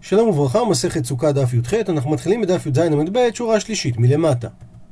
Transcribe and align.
שלום 0.00 0.28
וברכה, 0.28 0.64
מסכת 0.64 1.04
סוכה 1.04 1.32
דף 1.32 1.54
י"ח, 1.54 1.74
אנחנו 1.88 2.10
מתחילים 2.10 2.42
בדף 2.42 2.66
י"ז 2.66 2.78
עמוד 2.78 3.10
ב', 3.12 3.28
שורה 3.34 3.60
שלישית 3.60 3.98
מלמטה. 3.98 4.48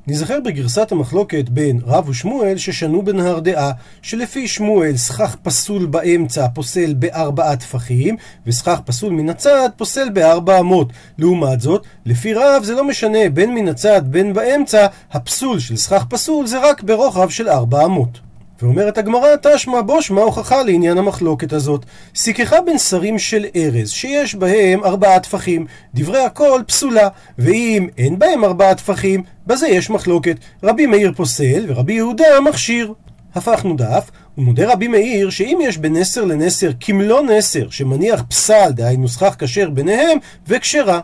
נזכר 0.07 0.39
בגרסת 0.45 0.93
המחלוקת 0.93 1.49
בין 1.49 1.81
רב 1.87 2.09
ושמואל 2.09 2.57
ששנו 2.57 3.03
בנהר 3.03 3.39
דעה, 3.41 3.73
שלפי 4.03 4.49
שמואל 4.49 4.97
סכך 4.97 5.37
פסול 5.43 5.87
באמצע 5.87 6.49
פוסל 6.49 6.95
בארבעה 6.95 7.57
טפחים, 7.57 8.17
וסכך 8.47 8.81
פסול 8.85 9.13
מן 9.13 9.29
הצד 9.29 9.69
פוסל 9.77 10.09
בארבע 10.11 10.61
אמות. 10.61 10.93
לעומת 11.19 11.61
זאת, 11.61 11.87
לפי 12.07 12.35
רב 12.35 12.63
זה 12.65 12.75
לא 12.75 12.85
משנה 12.85 13.29
בין 13.35 13.55
מן 13.55 13.69
הצד 13.69 14.03
בין 14.05 14.33
באמצע, 14.33 14.87
הפסול 15.13 15.59
של 15.59 15.77
סכך 15.77 16.05
פסול 16.09 16.47
זה 16.47 16.71
רק 16.71 16.83
ברוחב 16.83 17.29
של 17.29 17.49
ארבע 17.49 17.85
אמות. 17.85 18.26
ואומרת 18.63 18.99
הגמרא, 18.99 19.29
תשמע 19.43 19.81
בושמע 19.81 20.23
הוכחה 20.23 20.63
לעניין 20.63 20.99
המחלוקת 20.99 21.53
הזאת. 21.53 21.85
סיככה 22.15 22.61
בין 22.61 22.79
שרים 22.79 23.19
של 23.19 23.47
ארז, 23.57 23.91
שיש 23.91 24.35
בהם 24.35 24.85
ארבעה 24.85 25.21
טפחים, 25.21 25.67
דברי 25.95 26.21
הכל 26.21 26.61
פסולה, 26.67 27.09
ואם 27.39 27.89
אין 27.99 28.19
בהם 28.19 28.45
ארבעה 28.45 28.75
טפחים, 28.75 29.23
בזה 29.47 29.69
יש 29.69 29.91
מחלוקת. 29.91 30.37
רבי 30.63 30.87
מאיר 30.87 31.13
פוסל 31.17 31.65
ורבי 31.69 31.93
יהודה 31.93 32.41
מכשיר. 32.49 32.93
הפכנו 33.35 33.77
דף, 33.77 34.11
ומודה 34.39 34.73
רבי 34.73 34.89
מאיר 34.89 35.31
שאם 35.31 35.59
יש 35.63 35.79
בין 35.79 35.97
נסר 35.97 36.25
לנסר 36.25 36.71
כמלוא 36.81 37.23
נסר 37.23 37.71
שמניח 37.71 38.23
פסל, 38.29 38.71
דהיינו 38.71 39.09
סכך 39.09 39.37
כשר 39.39 39.71
ביניהם, 39.71 40.19
וכשרה. 40.49 41.01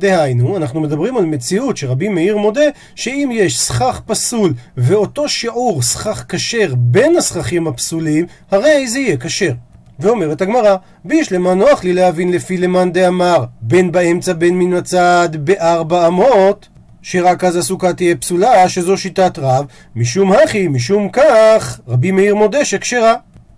דהיינו, 0.00 0.56
אנחנו 0.56 0.80
מדברים 0.80 1.16
על 1.16 1.24
מציאות 1.26 1.76
שרבי 1.76 2.08
מאיר 2.08 2.36
מודה 2.36 2.64
שאם 2.94 3.30
יש 3.32 3.60
סכך 3.60 4.00
פסול 4.06 4.54
ואותו 4.76 5.28
שיעור 5.28 5.82
סכך 5.82 6.24
כשר 6.28 6.74
בין 6.76 7.16
הסככים 7.16 7.66
הפסולים, 7.66 8.26
הרי 8.50 8.88
זה 8.88 8.98
יהיה 8.98 9.16
כשר. 9.16 9.52
ואומרת 9.98 10.40
הגמרא, 10.40 10.76
בישלמה 11.04 11.54
נוח 11.54 11.84
לי 11.84 11.92
להבין 11.92 12.32
לפי 12.32 12.56
למאן 12.56 12.92
דאמר, 12.92 13.44
בין 13.60 13.92
באמצע 13.92 14.32
בין 14.32 14.58
מן 14.58 14.72
הצד 14.74 15.28
בארבע 15.34 16.06
אמות, 16.06 16.68
שרק 17.02 17.44
אז 17.44 17.56
הסוכה 17.56 17.92
תהיה 17.92 18.16
פסולה, 18.16 18.68
שזו 18.68 18.96
שיטת 18.96 19.38
רב, 19.38 19.64
משום 19.96 20.32
הכי, 20.32 20.68
משום 20.68 21.08
כך, 21.08 21.80
רבי 21.88 22.10
מאיר 22.10 22.34
מודה 22.34 22.64
שכשרה. 22.64 23.14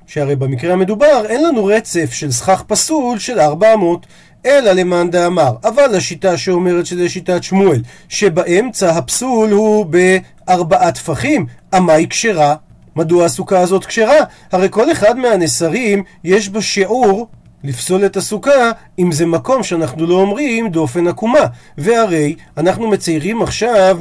שהרי 0.06 0.36
במקרה 0.36 0.72
המדובר 0.72 1.26
אין 1.28 1.44
לנו 1.44 1.64
רצף 1.64 2.12
של 2.12 2.32
סכך 2.32 2.62
פסול 2.66 3.18
של 3.18 3.40
ארבע 3.40 3.74
אמות, 3.74 4.06
אלא 4.46 4.72
למאן 4.72 5.10
דאמר. 5.10 5.54
אבל 5.64 5.94
השיטה 5.94 6.36
שאומרת 6.36 6.86
שזה 6.86 7.08
שיטת 7.08 7.42
שמואל, 7.42 7.82
שבאמצע 8.08 8.90
הפסול 8.90 9.50
הוא 9.50 9.86
בארבעה 9.86 10.92
טפחים, 10.92 11.46
אמה 11.76 11.92
היא 11.92 12.08
כשרה? 12.08 12.54
מדוע 12.96 13.24
הסוכה 13.24 13.58
הזאת 13.60 13.84
כשרה? 13.84 14.20
הרי 14.52 14.68
כל 14.70 14.92
אחד 14.92 15.18
מהנסרים 15.18 16.02
יש 16.24 16.48
בה 16.48 16.62
שיעור 16.62 17.28
לפסול 17.64 18.06
את 18.06 18.16
הסוכה 18.16 18.70
אם 18.98 19.12
זה 19.12 19.26
מקום 19.26 19.62
שאנחנו 19.62 20.06
לא 20.06 20.14
אומרים 20.14 20.68
דופן 20.68 21.06
עקומה. 21.06 21.46
והרי 21.78 22.34
אנחנו 22.56 22.88
מציירים 22.88 23.42
עכשיו 23.42 23.98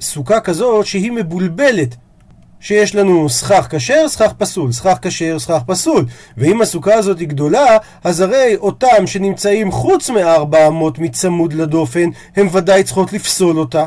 סוכה 0.00 0.40
כזאת 0.40 0.86
שהיא 0.86 1.12
מבולבלת. 1.12 1.96
שיש 2.64 2.94
לנו 2.94 3.28
סכך 3.28 3.66
כשר, 3.70 4.08
סכך 4.08 4.32
פסול, 4.38 4.72
סכך 4.72 4.98
כשר, 5.02 5.38
סכך 5.38 5.60
פסול. 5.66 6.04
ואם 6.36 6.62
הסוכה 6.62 6.94
הזאת 6.94 7.18
היא 7.18 7.28
גדולה, 7.28 7.76
אז 8.04 8.20
הרי 8.20 8.56
אותם 8.56 9.06
שנמצאים 9.06 9.70
חוץ 9.70 10.10
מארבע 10.10 10.66
אמות 10.66 10.98
מצמוד 10.98 11.52
לדופן, 11.52 12.08
הם 12.36 12.48
ודאי 12.52 12.82
צריכות 12.82 13.12
לפסול 13.12 13.58
אותה. 13.58 13.84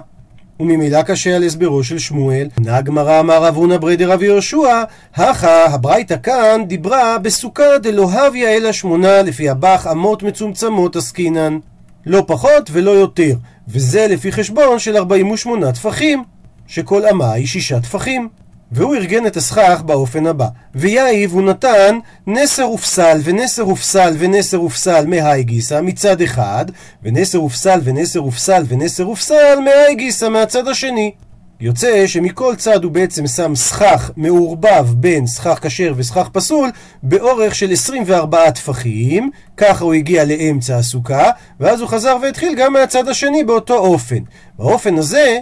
וממילא 0.59 1.01
קשה 1.01 1.35
על 1.35 1.43
הסברו 1.43 1.83
של 1.83 1.99
שמואל. 1.99 2.47
ענה 2.59 2.77
הגמרא 2.77 3.19
אמר 3.19 3.43
רב 3.43 3.55
הונא 3.55 3.77
ברי 3.77 3.95
דרבי 3.95 4.25
יהושע, 4.25 4.83
הכה 5.15 5.65
הברייתא 5.65 6.15
כאן 6.23 6.61
דיברה 6.67 7.17
בסוכה 7.17 7.77
דלא 7.83 8.11
הביא 8.11 8.47
אלא 8.47 8.71
שמונה 8.71 9.21
לפי 9.21 9.49
הבח 9.49 9.87
אמות 9.91 10.23
מצומצמות 10.23 10.95
עסקינן. 10.95 11.59
לא 12.05 12.23
פחות 12.27 12.69
ולא 12.71 12.91
יותר, 12.91 13.35
וזה 13.67 14.07
לפי 14.07 14.31
חשבון 14.31 14.79
של 14.79 14.97
48 14.97 15.71
טפחים, 15.71 16.23
שכל 16.67 17.05
אמה 17.05 17.31
היא 17.31 17.47
שישה 17.47 17.79
טפחים. 17.79 18.29
והוא 18.71 18.95
ארגן 18.95 19.27
את 19.27 19.37
הסכך 19.37 19.81
באופן 19.85 20.27
הבא: 20.27 20.47
ויאיב 20.75 21.33
הוא 21.33 21.41
נתן 21.41 21.99
נסר 22.27 22.69
ופסל 22.69 23.19
ונסר 23.23 23.69
ופסל 23.69 24.15
ונסר 24.17 24.61
ופסל 24.61 25.05
מהאי 25.05 25.43
גיסא 25.43 25.81
מצד 25.81 26.21
אחד, 26.21 26.65
ונסר 27.03 27.43
ופסל 27.43 27.79
ונסר 27.83 28.23
ופסל 28.23 28.63
ונסר 28.67 29.09
ופסל 29.09 29.59
מהאי 29.65 29.95
גיסא 29.95 30.29
מהצד 30.29 30.67
השני. 30.67 31.11
יוצא 31.59 32.07
שמכל 32.07 32.55
צד 32.55 32.83
הוא 32.83 32.91
בעצם 32.91 33.27
שם 33.27 33.55
סכך 33.55 34.11
מעורבב 34.17 34.93
בין 34.93 35.27
סכך 35.27 35.59
כשר 35.61 35.93
וסכך 35.97 36.29
פסול 36.33 36.69
באורך 37.03 37.55
של 37.55 37.71
24 37.71 38.51
טפחים, 38.51 39.29
ככה 39.57 39.85
הוא 39.85 39.93
הגיע 39.93 40.25
לאמצע 40.25 40.77
הסוכה, 40.77 41.29
ואז 41.59 41.81
הוא 41.81 41.89
חזר 41.89 42.17
והתחיל 42.21 42.55
גם 42.57 42.73
מהצד 42.73 43.07
השני 43.07 43.43
באותו 43.43 43.77
אופן. 43.77 44.19
באופן 44.57 44.97
הזה 44.97 45.37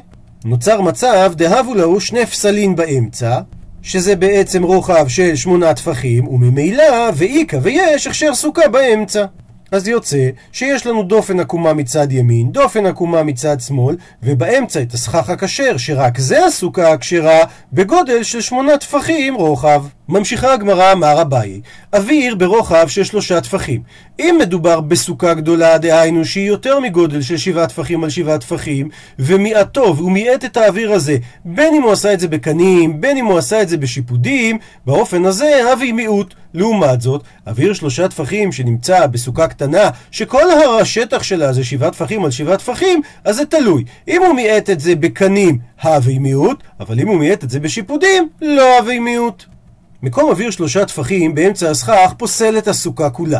נוצר 0.45 0.81
מצב 0.81 1.33
דהבו 1.35 1.75
להו 1.75 1.99
שני 1.99 2.25
פסלים 2.25 2.75
באמצע, 2.75 3.39
שזה 3.81 4.15
בעצם 4.15 4.63
רוחב 4.63 5.07
של 5.07 5.35
שמונה 5.35 5.73
טפחים, 5.73 6.27
וממילא 6.27 6.83
ואיכא 7.15 7.59
ויש 7.61 8.07
הכשר 8.07 8.35
סוכה 8.35 8.67
באמצע. 8.67 9.25
אז 9.71 9.87
יוצא 9.87 10.29
שיש 10.51 10.87
לנו 10.87 11.03
דופן 11.03 11.39
עקומה 11.39 11.73
מצד 11.73 12.11
ימין, 12.11 12.51
דופן 12.51 12.85
עקומה 12.85 13.23
מצד 13.23 13.61
שמאל, 13.61 13.95
ובאמצע 14.23 14.81
את 14.81 14.93
הסכך 14.93 15.29
הכשר, 15.29 15.77
שרק 15.77 16.19
זה 16.19 16.45
הסוכה 16.45 16.91
הכשרה, 16.91 17.39
בגודל 17.73 18.23
של 18.23 18.41
שמונה 18.41 18.77
טפחים 18.77 19.35
רוחב. 19.35 19.83
ממשיכה 20.09 20.53
הגמרא 20.53 20.91
אמר 20.91 21.21
אביי, 21.21 21.61
אוויר 21.93 22.35
ברוחב 22.35 22.87
של 22.87 23.03
שלושה 23.03 23.41
טפחים. 23.41 23.81
אם 24.19 24.35
מדובר 24.39 24.81
בסוכה 24.81 25.33
גדולה, 25.33 25.77
דהיינו 25.77 26.25
שהיא 26.25 26.47
יותר 26.47 26.79
מגודל 26.79 27.21
של 27.21 27.37
שבעה 27.37 27.67
טפחים 27.67 28.03
על 28.03 28.09
שבעה 28.09 28.37
טפחים, 28.37 28.89
ומיעטו, 29.19 29.95
והוא 29.97 30.11
מיעט 30.11 30.45
את 30.45 30.57
האוויר 30.57 30.91
הזה, 30.91 31.17
בין 31.45 31.73
אם 31.75 31.81
הוא 31.81 31.91
עשה 31.91 32.13
את 32.13 32.19
זה 32.19 32.27
בקנים, 32.27 33.01
בין 33.01 33.17
אם 33.17 33.25
הוא 33.25 33.37
עשה 33.37 33.61
את 33.61 33.69
זה 33.69 33.77
בשיפודים, 33.77 34.57
באופן 34.85 35.25
הזה 35.25 35.73
אבי 35.73 35.91
מיעוט. 35.91 36.33
לעומת 36.55 37.01
זאת, 37.01 37.23
אוויר 37.47 37.73
שלושה 37.73 38.07
טפחים 38.07 38.51
שנמצא 38.51 39.07
בסוכה 39.07 39.47
קטנה, 39.47 39.89
שכל 40.11 40.43
השטח 40.81 41.23
שלה 41.23 41.53
זה 41.53 41.63
שבעה 41.63 41.91
טפחים 41.91 42.25
על 42.25 42.31
שבעה 42.31 42.57
טפחים, 42.57 43.01
אז 43.23 43.35
זה 43.35 43.45
תלוי. 43.45 43.83
אם 44.07 44.23
הוא 44.23 44.35
מיעט 44.35 44.69
את 44.69 44.79
זה 44.79 44.95
בקנים, 44.95 45.57
האבי 45.81 46.19
מיעוט, 46.19 46.63
אבל 46.79 46.99
אם 46.99 47.07
הוא 47.07 47.17
מיעט 47.17 47.43
את 47.43 47.49
זה 47.49 47.59
בשיפודים, 47.59 48.29
לא 48.41 48.79
אבי 48.79 48.99
מיעוט. 48.99 49.43
מקום 50.03 50.29
אוויר 50.29 50.51
שלושה 50.51 50.85
טפחים 50.85 51.35
באמצע 51.35 51.69
הסכך 51.69 52.13
פוסל 52.17 52.57
את 52.57 52.67
הסוכה 52.67 53.09
כולה. 53.09 53.39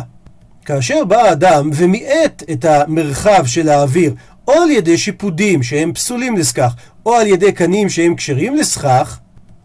כאשר 0.64 1.04
בא 1.04 1.16
האדם 1.16 1.70
ומיעט 1.74 2.42
את 2.52 2.64
המרחב 2.64 3.46
של 3.46 3.68
האוויר 3.68 4.14
או 4.48 4.52
על 4.52 4.70
ידי 4.70 4.98
שיפודים 4.98 5.62
שהם 5.62 5.92
פסולים 5.92 6.36
לסכך 6.36 6.74
או 7.06 7.14
על 7.14 7.26
ידי 7.26 7.52
קנים 7.52 7.88
שהם 7.88 8.14
כשרים 8.16 8.56
לסכך 8.56 9.18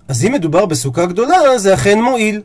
אז 0.08 0.26
אם 0.26 0.32
מדובר 0.32 0.66
בסוכה 0.66 1.06
גדולה 1.06 1.58
זה 1.58 1.74
אכן 1.74 2.02
מועיל. 2.02 2.42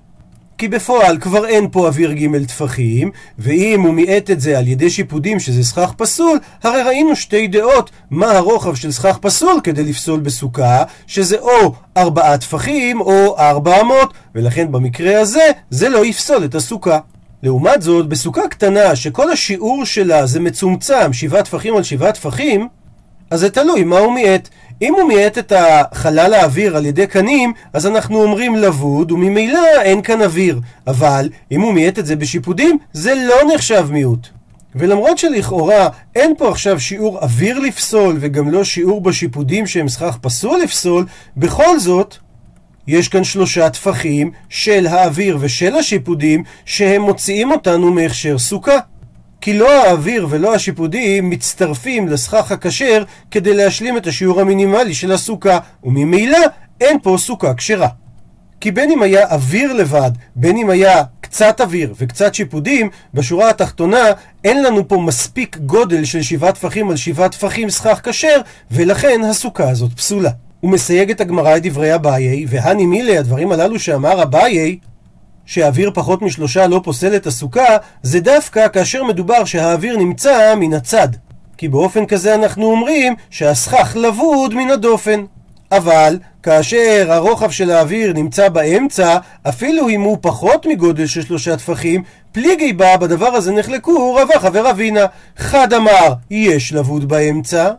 כי 0.58 0.68
בפועל 0.68 1.18
כבר 1.18 1.46
אין 1.46 1.68
פה 1.70 1.86
אוויר 1.86 2.12
ג' 2.12 2.44
טפחים, 2.44 3.10
ואם 3.38 3.80
הוא 3.80 3.94
מיעט 3.94 4.30
את 4.30 4.40
זה 4.40 4.58
על 4.58 4.68
ידי 4.68 4.90
שיפודים 4.90 5.40
שזה 5.40 5.64
סכך 5.64 5.92
פסול, 5.96 6.38
הרי 6.62 6.82
ראינו 6.82 7.16
שתי 7.16 7.48
דעות 7.48 7.90
מה 8.10 8.30
הרוחב 8.30 8.74
של 8.74 8.92
סכך 8.92 9.18
פסול 9.18 9.60
כדי 9.64 9.84
לפסול 9.84 10.20
בסוכה, 10.20 10.82
שזה 11.06 11.38
או 11.38 11.72
ארבעה 11.96 12.38
טפחים 12.38 13.00
או 13.00 13.38
ארבע 13.38 13.80
אמות, 13.80 14.12
ולכן 14.34 14.72
במקרה 14.72 15.20
הזה 15.20 15.50
זה 15.70 15.88
לא 15.88 16.06
יפסול 16.06 16.44
את 16.44 16.54
הסוכה. 16.54 16.98
לעומת 17.42 17.82
זאת, 17.82 18.08
בסוכה 18.08 18.48
קטנה 18.48 18.96
שכל 18.96 19.32
השיעור 19.32 19.84
שלה 19.84 20.26
זה 20.26 20.40
מצומצם, 20.40 21.12
שבעה 21.12 21.42
טפחים 21.42 21.76
על 21.76 21.82
שבעה 21.82 22.12
טפחים, 22.12 22.68
אז 23.30 23.40
זה 23.40 23.50
תלוי 23.50 23.84
מה 23.84 23.98
הוא 23.98 24.12
מיעט. 24.14 24.48
אם 24.82 24.94
הוא 24.94 25.08
מיעט 25.08 25.38
את 25.38 25.52
החלל 25.56 26.34
האוויר 26.34 26.76
על 26.76 26.86
ידי 26.86 27.06
קנים, 27.06 27.52
אז 27.72 27.86
אנחנו 27.86 28.22
אומרים 28.22 28.56
לבוד, 28.56 29.12
וממילא 29.12 29.80
אין 29.82 30.02
כאן 30.02 30.22
אוויר. 30.22 30.60
אבל 30.86 31.28
אם 31.52 31.60
הוא 31.60 31.72
מיעט 31.72 31.98
את 31.98 32.06
זה 32.06 32.16
בשיפודים, 32.16 32.78
זה 32.92 33.14
לא 33.14 33.54
נחשב 33.54 33.86
מיעוט. 33.90 34.28
ולמרות 34.74 35.18
שלכאורה 35.18 35.88
אין 36.14 36.34
פה 36.38 36.48
עכשיו 36.48 36.80
שיעור 36.80 37.18
אוויר 37.18 37.58
לפסול, 37.58 38.16
וגם 38.20 38.50
לא 38.50 38.64
שיעור 38.64 39.00
בשיפודים 39.00 39.66
שהם 39.66 39.88
סכך 39.88 40.16
פסול 40.20 40.60
לפסול, 40.62 41.06
בכל 41.36 41.78
זאת, 41.78 42.16
יש 42.86 43.08
כאן 43.08 43.24
שלושה 43.24 43.70
טפחים 43.70 44.30
של 44.48 44.86
האוויר 44.86 45.38
ושל 45.40 45.76
השיפודים, 45.76 46.42
שהם 46.64 47.02
מוציאים 47.02 47.50
אותנו 47.50 47.92
מהכשר 47.92 48.38
סוכה. 48.38 48.78
כי 49.46 49.58
לא 49.58 49.82
האוויר 49.82 50.26
ולא 50.30 50.54
השיפודים 50.54 51.30
מצטרפים 51.30 52.08
לסכך 52.08 52.52
הכשר 52.52 53.04
כדי 53.30 53.54
להשלים 53.54 53.96
את 53.96 54.06
השיעור 54.06 54.40
המינימלי 54.40 54.94
של 54.94 55.12
הסוכה, 55.12 55.58
וממילא 55.84 56.38
אין 56.80 56.98
פה 57.02 57.16
סוכה 57.18 57.54
כשרה. 57.54 57.88
כי 58.60 58.70
בין 58.70 58.90
אם 58.90 59.02
היה 59.02 59.26
אוויר 59.30 59.72
לבד, 59.72 60.10
בין 60.36 60.56
אם 60.56 60.70
היה 60.70 61.02
קצת 61.20 61.60
אוויר 61.60 61.94
וקצת 61.98 62.34
שיפודים, 62.34 62.88
בשורה 63.14 63.50
התחתונה 63.50 64.04
אין 64.44 64.62
לנו 64.62 64.88
פה 64.88 64.96
מספיק 64.96 65.56
גודל 65.56 66.04
של 66.04 66.22
שבעה 66.22 66.52
טפחים 66.52 66.90
על 66.90 66.96
שבעה 66.96 67.28
טפחים 67.28 67.70
סכך 67.70 68.00
כשר, 68.08 68.40
ולכן 68.70 69.20
הסוכה 69.30 69.70
הזאת 69.70 69.92
פסולה. 69.92 70.30
הוא 70.60 70.70
מסייג 70.70 71.10
את 71.10 71.20
הגמרא 71.20 71.56
את 71.56 71.62
דברי 71.62 71.94
אביי, 71.94 72.46
והני 72.48 72.86
מילי, 72.86 73.18
הדברים 73.18 73.52
הללו 73.52 73.78
שאמר 73.78 74.22
אביי, 74.22 74.78
שהאוויר 75.46 75.90
פחות 75.94 76.22
משלושה 76.22 76.66
לא 76.66 76.80
פוסל 76.84 77.16
את 77.16 77.26
הסוכה, 77.26 77.76
זה 78.02 78.20
דווקא 78.20 78.68
כאשר 78.68 79.04
מדובר 79.04 79.44
שהאוויר 79.44 79.96
נמצא 79.96 80.54
מן 80.56 80.74
הצד. 80.74 81.08
כי 81.56 81.68
באופן 81.68 82.06
כזה 82.06 82.34
אנחנו 82.34 82.64
אומרים 82.64 83.14
שהסכך 83.30 83.96
לבוד 83.96 84.54
מן 84.54 84.70
הדופן. 84.70 85.24
אבל 85.72 86.18
כאשר 86.42 87.06
הרוחב 87.08 87.50
של 87.50 87.70
האוויר 87.70 88.12
נמצא 88.12 88.48
באמצע, 88.48 89.18
אפילו 89.48 89.88
אם 89.88 90.00
הוא 90.00 90.18
פחות 90.20 90.66
מגודל 90.66 91.06
של 91.06 91.22
שלושה 91.22 91.56
טפחים, 91.56 92.02
פליגי 92.32 92.72
בה 92.72 92.96
בדבר 92.96 93.26
הזה 93.26 93.52
נחלקו 93.52 94.14
רבחה 94.14 94.48
ורבינה. 94.52 95.06
חד 95.36 95.72
אמר, 95.72 96.12
יש 96.30 96.72
לבוד 96.72 97.08
באמצע, 97.08 97.70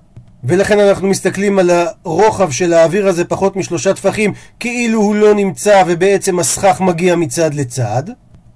ולכן 0.47 0.79
אנחנו 0.79 1.07
מסתכלים 1.07 1.59
על 1.59 1.69
הרוחב 2.05 2.51
של 2.51 2.73
האוויר 2.73 3.07
הזה 3.07 3.25
פחות 3.25 3.55
משלושה 3.55 3.93
טפחים, 3.93 4.33
כאילו 4.59 5.01
הוא 5.01 5.15
לא 5.15 5.33
נמצא 5.33 5.83
ובעצם 5.87 6.39
הסכך 6.39 6.81
מגיע 6.81 7.15
מצד 7.15 7.53
לצד. 7.53 8.03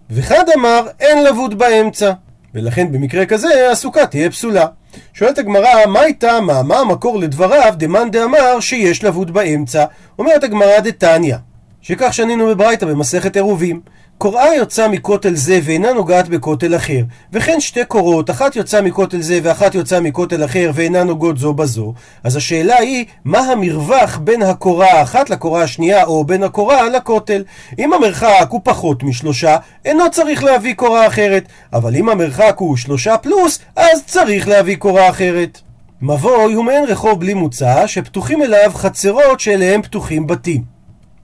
וחד 0.10 0.44
אמר, 0.56 0.88
אין 1.00 1.24
לבוד 1.24 1.58
באמצע. 1.58 2.12
ולכן 2.56 2.92
במקרה 2.92 3.26
כזה 3.26 3.72
הסוכה 3.72 4.06
תהיה 4.08 4.30
פסולה. 4.30 4.66
שואלת 5.14 5.38
הגמרא, 5.38 5.86
מה 5.88 6.00
הייתה 6.00 6.42
מה? 6.42 6.64
מה 6.64 6.80
המקור 6.80 7.20
לדבריו 7.20 7.74
דמאן 7.78 8.12
דאמר 8.12 8.60
שיש 8.60 9.04
לבוד 9.04 9.34
באמצע? 9.34 9.86
אומרת 10.20 10.44
הגמרא 10.44 10.80
דתניא, 10.80 11.36
שכך 11.82 12.14
שנינו 12.14 12.48
בברייתא 12.48 12.86
במסכת 12.86 13.36
עירובים. 13.36 13.82
קוראה 14.22 14.56
יוצאה 14.56 14.88
מכותל 14.88 15.36
זה 15.36 15.60
ואינה 15.64 15.94
נוגעת 15.94 16.30
בכותל 16.30 16.76
אחר, 16.76 17.02
וכן 17.34 17.60
שתי 17.60 17.86
קורות, 17.86 18.30
אחת 18.30 18.56
יוצאה 18.56 18.82
מכותל 18.82 19.22
זה 19.22 19.40
ואחת 19.44 19.76
יוצאה 19.76 20.00
מכותל 20.00 20.46
אחר 20.46 20.72
ואינה 20.74 21.04
נוגעות 21.04 21.38
זו 21.38 21.54
בזו, 21.54 21.94
אז 22.24 22.36
השאלה 22.36 22.76
היא, 22.76 23.06
מה 23.26 23.40
המרווח 23.40 24.18
בין 24.18 24.42
הקורה 24.42 24.92
האחת 24.92 25.30
לקורה 25.30 25.64
השנייה, 25.64 26.04
או 26.04 26.24
בין 26.24 26.44
הקורה 26.44 26.90
לכותל? 26.90 27.44
אם 27.80 27.94
המרחק 27.94 28.48
הוא 28.50 28.62
פחות 28.64 29.04
משלושה, 29.04 29.58
אינו 29.86 30.12
צריך 30.12 30.44
להביא 30.44 30.74
קורה 30.74 31.08
אחרת, 31.08 31.44
אבל 31.74 31.96
אם 31.96 32.10
המרחק 32.10 32.56
הוא 32.58 32.78
שלושה 32.78 33.18
פלוס, 33.18 33.60
אז 33.76 34.04
צריך 34.06 34.48
להביא 34.48 34.76
קורה 34.76 35.10
אחרת. 35.10 35.62
מבוי 36.02 36.54
הוא 36.54 36.66
מעין 36.66 36.84
רחוב 36.84 37.20
בלי 37.20 37.34
מוצא, 37.34 37.88
שפתוחים 37.88 38.44
אליו 38.44 38.72
חצרות 38.74 39.40
שאליהם 39.40 39.82
פתוחים 39.82 40.28
בתים. 40.28 40.71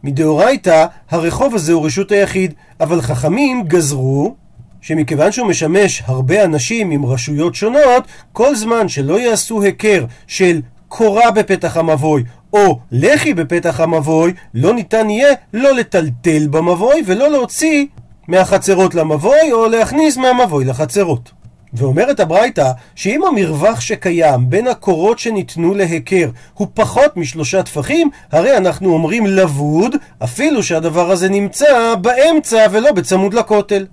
מדאורייתא, 0.07 0.85
הרחוב 1.09 1.55
הזה 1.55 1.73
הוא 1.73 1.85
רשות 1.85 2.11
היחיד, 2.11 2.53
אבל 2.79 3.01
חכמים 3.01 3.63
גזרו 3.63 4.35
שמכיוון 4.81 5.31
שהוא 5.31 5.47
משמש 5.47 6.03
הרבה 6.05 6.43
אנשים 6.43 6.91
עם 6.91 7.05
רשויות 7.05 7.55
שונות, 7.55 8.03
כל 8.33 8.55
זמן 8.55 8.87
שלא 8.87 9.19
יעשו 9.19 9.61
היכר 9.61 10.05
של 10.27 10.61
קורה 10.87 11.31
בפתח 11.31 11.77
המבוי 11.77 12.23
או 12.53 12.79
לחי 12.91 13.33
בפתח 13.33 13.79
המבוי, 13.79 14.33
לא 14.53 14.73
ניתן 14.73 15.09
יהיה 15.09 15.33
לא 15.53 15.73
לטלטל 15.73 16.47
במבוי 16.47 17.03
ולא 17.05 17.31
להוציא 17.31 17.85
מהחצרות 18.27 18.95
למבוי 18.95 19.51
או 19.51 19.67
להכניס 19.67 20.17
מהמבוי 20.17 20.65
לחצרות. 20.65 21.31
ואומרת 21.77 22.19
הברייתא 22.19 22.71
שאם 22.95 23.23
המרווח 23.23 23.79
שקיים 23.79 24.49
בין 24.49 24.67
הקורות 24.67 25.19
שניתנו 25.19 25.73
להיכר 25.73 26.29
הוא 26.53 26.67
פחות 26.73 27.17
משלושה 27.17 27.63
טפחים, 27.63 28.09
הרי 28.31 28.57
אנחנו 28.57 28.93
אומרים 28.93 29.25
לבוד, 29.27 29.95
אפילו 30.23 30.63
שהדבר 30.63 31.11
הזה 31.11 31.29
נמצא 31.29 31.95
באמצע 32.01 32.65
ולא 32.71 32.91
בצמוד 32.91 33.33
לכותל. 33.33 33.85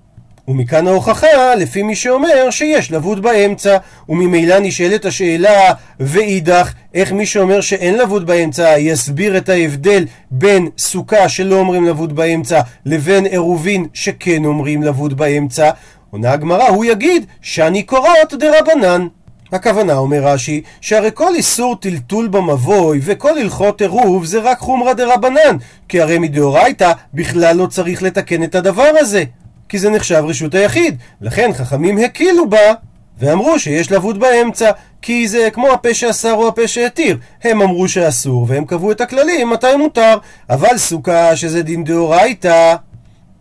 ומכאן 0.48 0.86
ההוכחה, 0.86 1.54
לפי 1.54 1.82
מי 1.82 1.94
שאומר 1.94 2.50
שיש 2.50 2.92
לבוד 2.92 3.22
באמצע, 3.22 3.76
וממילא 4.08 4.58
נשאלת 4.58 5.04
השאלה, 5.04 5.72
ואידך, 6.00 6.72
איך 6.94 7.12
מי 7.12 7.26
שאומר 7.26 7.60
שאין 7.60 7.98
לבוד 7.98 8.26
באמצע 8.26 8.78
יסביר 8.78 9.36
את 9.36 9.48
ההבדל 9.48 10.04
בין 10.30 10.68
סוכה 10.78 11.28
שלא 11.28 11.56
אומרים 11.56 11.84
לבוד 11.84 12.16
באמצע, 12.16 12.60
לבין 12.86 13.26
עירובין 13.26 13.86
שכן 13.94 14.44
אומרים 14.44 14.82
לבוד 14.82 15.16
באמצע? 15.16 15.70
עונה 16.14 16.32
הגמרא, 16.32 16.68
הוא 16.68 16.84
יגיד 16.84 17.26
שאני 17.42 17.82
קורות 17.82 18.34
דרבנן. 18.38 19.06
הכוונה, 19.52 19.94
אומר 19.94 20.20
רש"י, 20.22 20.62
שהרי 20.80 21.10
כל 21.14 21.34
איסור 21.34 21.76
טלטול 21.76 22.28
במבוי 22.28 23.00
וכל 23.02 23.38
הלכות 23.38 23.80
עירוב 23.80 24.24
זה 24.24 24.40
רק 24.40 24.58
חומרא 24.58 24.92
דרבנן, 24.92 25.56
כי 25.88 26.00
הרי 26.00 26.18
מדאורייתא 26.18 26.92
בכלל 27.14 27.56
לא 27.56 27.66
צריך 27.66 28.02
לתקן 28.02 28.42
את 28.42 28.54
הדבר 28.54 28.90
הזה, 29.00 29.24
כי 29.68 29.78
זה 29.78 29.90
נחשב 29.90 30.22
רשות 30.26 30.54
היחיד, 30.54 30.96
לכן 31.20 31.50
חכמים 31.52 31.98
הקילו 31.98 32.50
בה 32.50 32.72
ואמרו 33.18 33.58
שיש 33.58 33.92
לבוד 33.92 34.20
באמצע, 34.20 34.70
כי 35.02 35.28
זה 35.28 35.48
כמו 35.52 35.72
הפה 35.72 35.94
שאסר 35.94 36.34
או 36.34 36.48
הפה 36.48 36.68
שהתיר. 36.68 37.18
הם 37.44 37.62
אמרו 37.62 37.88
שאסור, 37.88 38.46
והם 38.48 38.64
קבעו 38.64 38.92
את 38.92 39.00
הכללים 39.00 39.50
מתי 39.50 39.76
מותר. 39.78 40.18
אבל 40.50 40.78
סוכה 40.78 41.36
שזה 41.36 41.62
דין 41.62 41.84
דאורייתא, 41.84 42.74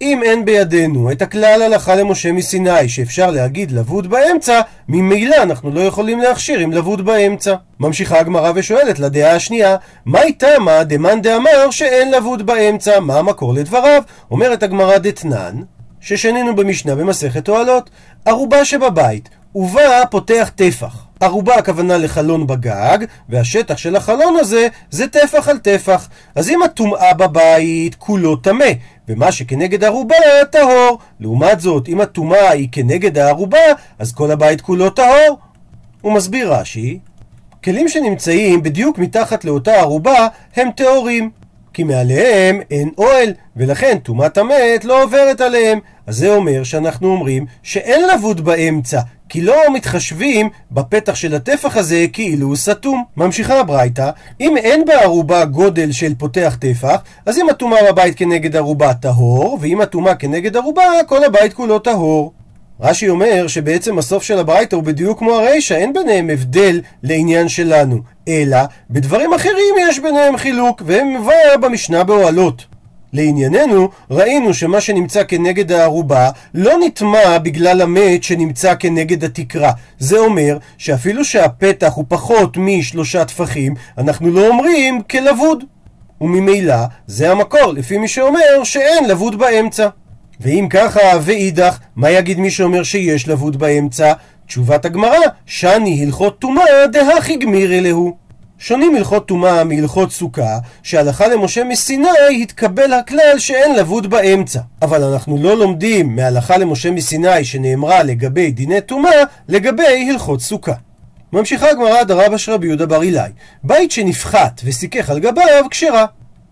אם 0.03 0.23
אין 0.23 0.45
בידינו 0.45 1.11
את 1.11 1.21
הכלל 1.21 1.61
הלכה 1.61 1.95
למשה 1.95 2.31
מסיני 2.31 2.89
שאפשר 2.89 3.31
להגיד 3.31 3.71
לבוד 3.71 4.07
באמצע, 4.07 4.61
ממילא 4.87 5.35
אנחנו 5.35 5.71
לא 5.71 5.79
יכולים 5.79 6.19
להכשיר 6.19 6.59
עם 6.59 6.71
לבוד 6.71 7.05
באמצע. 7.05 7.55
ממשיכה 7.79 8.19
הגמרא 8.19 8.51
ושואלת 8.55 8.99
לדעה 8.99 9.35
השנייה, 9.35 9.75
מהי 10.05 10.33
תמה 10.33 10.83
דמאן 10.83 11.21
דאמר 11.21 11.71
שאין 11.71 12.11
לבוד 12.11 12.45
באמצע? 12.45 12.99
מה 12.99 13.19
המקור 13.19 13.53
לדבריו? 13.53 14.03
אומרת 14.31 14.63
הגמרא 14.63 14.97
דתנן, 14.97 15.55
ששנינו 16.01 16.55
במשנה 16.55 16.95
במסכת 16.95 17.49
אוהלות, 17.49 17.89
ערובה 18.25 18.65
שבבית, 18.65 19.29
ובה 19.55 20.05
פותח 20.09 20.51
טפח. 20.55 21.05
ערובה 21.23 21.55
הכוונה 21.55 21.97
לחלון 21.97 22.47
בגג, 22.47 22.97
והשטח 23.29 23.77
של 23.77 23.95
החלון 23.95 24.35
הזה 24.39 24.67
זה 24.91 25.07
טפח 25.07 25.47
על 25.47 25.57
טפח. 25.57 26.09
אז 26.35 26.49
אם 26.49 26.63
הטומאה 26.63 27.13
בבית 27.13 27.95
כולו 27.95 28.35
טמא, 28.35 28.65
ומה 29.07 29.31
שכנגד 29.31 29.83
ערובה 29.83 30.15
טהור. 30.51 30.99
לעומת 31.19 31.59
זאת, 31.59 31.87
אם 31.87 32.01
הטומאה 32.01 32.49
היא 32.49 32.67
כנגד 32.71 33.17
הערובה, 33.17 33.57
אז 33.99 34.13
כל 34.13 34.31
הבית 34.31 34.61
כולו 34.61 34.89
טהור. 34.89 35.37
הוא 36.01 36.13
מסביר 36.13 36.53
רש"י, 36.53 36.99
כלים 37.63 37.89
שנמצאים 37.89 38.63
בדיוק 38.63 38.97
מתחת 38.97 39.45
לאותה 39.45 39.73
ערובה 39.73 40.27
הם 40.55 40.69
טהורים. 40.75 41.29
כי 41.73 41.83
מעליהם 41.83 42.61
אין 42.71 42.89
אוהל, 42.97 43.33
ולכן 43.55 43.97
טומאת 44.03 44.37
המת 44.37 44.85
לא 44.85 45.03
עוברת 45.03 45.41
עליהם. 45.41 45.79
אז 46.07 46.17
זה 46.17 46.35
אומר 46.35 46.63
שאנחנו 46.63 47.07
אומרים 47.07 47.45
שאין 47.63 48.01
לבוד 48.13 48.41
באמצע, 48.41 48.99
כי 49.33 49.41
לא 49.41 49.55
מתחשבים 49.73 50.49
בפתח 50.71 51.15
של 51.15 51.35
הטפח 51.35 51.77
הזה 51.77 52.05
כאילו 52.13 52.47
הוא 52.47 52.55
סתום. 52.55 53.03
ממשיכה 53.17 53.59
הברייתא, 53.59 54.09
אם 54.41 54.57
אין 54.57 54.85
בערובה 54.85 55.45
גודל 55.45 55.91
של 55.91 56.15
פותח 56.17 56.57
טפח, 56.59 57.01
אז 57.25 57.37
אם 57.37 57.49
הטומאה 57.49 57.91
בבית 57.91 58.17
כנגד 58.17 58.55
ערובה 58.55 58.93
טהור, 58.93 59.57
ואם 59.61 59.81
הטומאה 59.81 60.15
כנגד 60.15 60.57
ערובה, 60.57 60.83
כל 61.07 61.23
הבית 61.23 61.53
כולו 61.53 61.79
טהור. 61.79 62.33
רש"י 62.81 63.09
אומר 63.09 63.47
שבעצם 63.47 63.97
הסוף 63.97 64.23
של 64.23 64.39
הברייתא 64.39 64.75
הוא 64.75 64.83
בדיוק 64.83 65.19
כמו 65.19 65.31
הרישא, 65.31 65.73
אין 65.73 65.93
ביניהם 65.93 66.29
הבדל 66.29 66.81
לעניין 67.03 67.49
שלנו, 67.49 67.97
אלא 68.27 68.57
בדברים 68.89 69.33
אחרים 69.33 69.75
יש 69.89 69.99
ביניהם 69.99 70.37
חילוק, 70.37 70.81
והם 70.85 71.13
מבואר 71.13 71.55
במשנה 71.61 72.03
באוהלות. 72.03 72.72
לענייננו, 73.13 73.89
ראינו 74.11 74.53
שמה 74.53 74.81
שנמצא 74.81 75.23
כנגד 75.23 75.71
הערובה 75.71 76.29
לא 76.53 76.73
נטמע 76.85 77.37
בגלל 77.37 77.81
המת 77.81 78.23
שנמצא 78.23 78.73
כנגד 78.79 79.23
התקרה. 79.23 79.71
זה 79.99 80.17
אומר 80.17 80.57
שאפילו 80.77 81.25
שהפתח 81.25 81.93
הוא 81.95 82.05
פחות 82.07 82.57
משלושה 82.57 83.25
טפחים, 83.25 83.73
אנחנו 83.97 84.31
לא 84.31 84.47
אומרים 84.47 85.01
כלבוד. 85.01 85.63
וממילא 86.21 86.75
זה 87.07 87.31
המקור 87.31 87.73
לפי 87.73 87.97
מי 87.97 88.07
שאומר 88.07 88.63
שאין 88.63 89.05
לבוד 89.09 89.39
באמצע. 89.39 89.87
ואם 90.39 90.67
ככה, 90.69 90.99
ואידך, 91.21 91.77
מה 91.95 92.09
יגיד 92.09 92.39
מי 92.39 92.51
שאומר 92.51 92.83
שיש 92.83 93.27
לבוד 93.27 93.59
באמצע? 93.59 94.13
תשובת 94.47 94.85
הגמרא, 94.85 95.19
שאני 95.45 96.03
הלכות 96.03 96.39
טומאה 96.39 96.87
דהכי 96.91 97.35
גמירי 97.37 97.81
להו. 97.81 98.22
שונים 98.65 98.95
הלכות 98.95 99.27
טומאה 99.27 99.63
מהלכות 99.63 100.11
סוכה, 100.11 100.57
שהלכה 100.83 101.27
למשה 101.27 101.63
מסיני 101.63 102.07
התקבל 102.41 102.93
הכלל 102.93 103.39
שאין 103.39 103.75
לבוד 103.75 104.07
באמצע. 104.07 104.59
אבל 104.81 105.03
אנחנו 105.03 105.37
לא 105.37 105.57
לומדים 105.57 106.15
מהלכה 106.15 106.57
למשה 106.57 106.91
מסיני 106.91 107.45
שנאמרה 107.45 108.03
לגבי 108.03 108.51
דיני 108.51 108.81
טומאה, 108.81 109.23
לגבי 109.47 110.09
הלכות 110.11 110.41
סוכה. 110.41 110.73
ממשיכה 111.33 111.69
הגמרא 111.69 112.03
דרבא 112.03 112.37
של 112.37 112.51
רבי 112.51 112.67
יהודה 112.67 112.85
בר 112.85 113.03
אילאי, 113.03 113.31
בית 113.63 113.91
שנפחת 113.91 114.61
וסיכך 114.63 115.09
על 115.09 115.19
גביו 115.19 115.65
כשרה. 115.69 116.05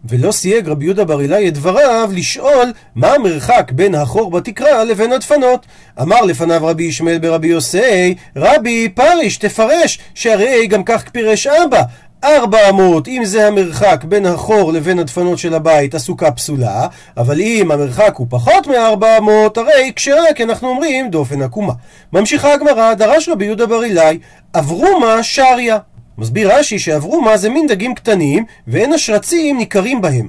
ולא 0.05 0.31
סייג 0.31 0.67
רבי 0.67 0.85
יהודה 0.85 1.05
בר 1.05 1.21
אילאי 1.21 1.47
את 1.47 1.53
דבריו 1.53 2.09
לשאול 2.13 2.73
מה 2.95 3.13
המרחק 3.13 3.71
בין 3.71 3.95
החור 3.95 4.31
בתקרה 4.31 4.83
לבין 4.83 5.11
הדפנות. 5.11 5.65
אמר 6.01 6.21
לפניו 6.21 6.61
רבי 6.63 6.83
ישמעאל 6.83 7.19
ברבי 7.19 7.47
יוסי, 7.47 8.15
רבי 8.35 8.89
פריש 8.89 9.37
תפרש, 9.37 9.99
שהרי 10.13 10.67
גם 10.67 10.83
כך 10.83 11.09
פירש 11.09 11.47
אבא. 11.47 11.81
ארבע 12.23 12.69
אמות, 12.69 13.07
אם 13.07 13.21
זה 13.25 13.47
המרחק 13.47 14.03
בין 14.03 14.25
החור 14.25 14.73
לבין 14.73 14.99
הדפנות 14.99 15.39
של 15.39 15.53
הבית, 15.53 15.95
הסוכה 15.95 16.31
פסולה, 16.31 16.87
אבל 17.17 17.41
אם 17.41 17.71
המרחק 17.71 18.13
הוא 18.15 18.27
פחות 18.29 18.67
מארבע 18.67 19.17
אמות, 19.17 19.57
הרי 19.57 19.91
כשרה, 19.95 20.33
כי 20.35 20.43
אנחנו 20.43 20.69
אומרים 20.69 21.09
דופן 21.09 21.41
עקומה. 21.41 21.73
ממשיכה 22.13 22.53
הגמרא, 22.53 22.93
דרש 22.93 23.29
רבי 23.29 23.45
יהודה 23.45 23.65
בר 23.65 23.83
אילאי, 23.83 24.19
עברו 24.53 24.99
מה 24.99 25.23
שריה. 25.23 25.77
מסביר 26.21 26.55
רש"י 26.55 26.79
שעברו 26.79 27.21
מה 27.21 27.37
זה 27.37 27.49
מין 27.49 27.67
דגים 27.67 27.95
קטנים, 27.95 28.45
ואין 28.67 28.93
השרצים 28.93 29.57
ניכרים 29.57 30.01
בהם. 30.01 30.27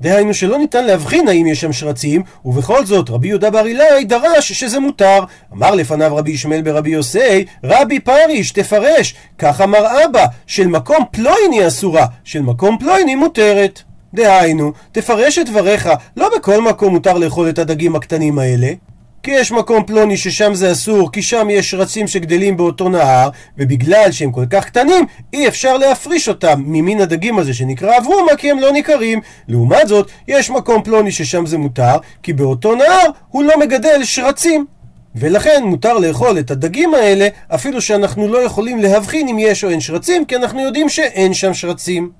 דהיינו 0.00 0.34
שלא 0.34 0.58
ניתן 0.58 0.84
להבחין 0.84 1.28
האם 1.28 1.46
יש 1.46 1.60
שם 1.60 1.72
שרצים, 1.72 2.22
ובכל 2.44 2.84
זאת 2.84 3.10
רבי 3.10 3.28
יהודה 3.28 3.50
בר 3.50 3.66
אילאי 3.66 4.04
דרש 4.04 4.52
שזה 4.52 4.80
מותר. 4.80 5.24
אמר 5.52 5.74
לפניו 5.74 6.16
רבי 6.16 6.30
ישמעאל 6.30 6.62
ברבי 6.62 6.90
יוסי, 6.90 7.44
רבי 7.64 8.00
פריש, 8.00 8.52
תפרש, 8.52 9.14
כך 9.38 9.60
אמר 9.60 10.04
אבא, 10.04 10.24
של 10.46 10.66
מקום 10.66 11.04
פלויני 11.10 11.66
אסורה, 11.66 12.06
של 12.24 12.42
מקום 12.42 12.78
פלויני 12.78 13.14
מותרת. 13.14 13.82
דהיינו, 14.14 14.72
תפרש 14.92 15.38
את 15.38 15.48
דבריך, 15.48 15.88
לא 16.16 16.30
בכל 16.36 16.62
מקום 16.62 16.94
מותר 16.94 17.18
לאכול 17.18 17.48
את 17.48 17.58
הדגים 17.58 17.96
הקטנים 17.96 18.38
האלה, 18.38 18.72
כי 19.24 19.30
יש 19.30 19.52
מקום 19.52 19.84
פלוני 19.84 20.16
ששם 20.16 20.54
זה 20.54 20.72
אסור, 20.72 21.12
כי 21.12 21.22
שם 21.22 21.48
יש 21.50 21.70
שרצים 21.70 22.08
שגדלים 22.08 22.56
באותו 22.56 22.88
נהר, 22.88 23.28
ובגלל 23.58 24.12
שהם 24.12 24.32
כל 24.32 24.44
כך 24.50 24.64
קטנים, 24.64 25.06
אי 25.32 25.48
אפשר 25.48 25.76
להפריש 25.76 26.28
אותם 26.28 26.62
ממין 26.66 27.00
הדגים 27.00 27.38
הזה 27.38 27.54
שנקרא 27.54 27.98
אברומה, 27.98 28.36
כי 28.36 28.50
הם 28.50 28.58
לא 28.58 28.72
ניכרים. 28.72 29.20
לעומת 29.48 29.88
זאת, 29.88 30.10
יש 30.28 30.50
מקום 30.50 30.82
פלוני 30.82 31.12
ששם 31.12 31.46
זה 31.46 31.58
מותר, 31.58 31.96
כי 32.22 32.32
באותו 32.32 32.74
נהר 32.74 33.06
הוא 33.28 33.44
לא 33.44 33.58
מגדל 33.60 34.04
שרצים. 34.04 34.66
ולכן 35.14 35.62
מותר 35.64 35.98
לאכול 35.98 36.38
את 36.38 36.50
הדגים 36.50 36.94
האלה, 36.94 37.28
אפילו 37.54 37.82
שאנחנו 37.82 38.28
לא 38.28 38.38
יכולים 38.38 38.82
להבחין 38.82 39.28
אם 39.28 39.38
יש 39.38 39.64
או 39.64 39.70
אין 39.70 39.80
שרצים, 39.80 40.24
כי 40.24 40.36
אנחנו 40.36 40.60
יודעים 40.60 40.88
שאין 40.88 41.34
שם 41.34 41.54
שרצים. 41.54 42.10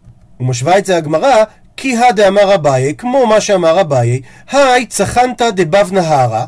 ומשווה 0.41 0.79
את 0.79 0.87
זה 0.87 0.97
הגמרא, 0.97 1.45
כי 1.77 1.97
הדאמר 1.97 2.55
אביי, 2.55 2.95
כמו 2.99 3.27
מה 3.27 3.41
שאמר 3.41 3.81
אביי, 3.81 4.21
היי 4.53 4.87
צחנת 4.87 5.43
דבב 5.43 5.93
נהרה, 5.93 6.45